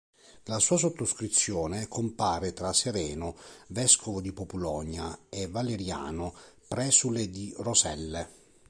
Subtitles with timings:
[0.45, 3.35] La sua sottoscrizione compare tra Sereno,
[3.67, 6.33] vescovo di Populonia, e Valeriano,
[6.67, 8.27] presule di Roselle.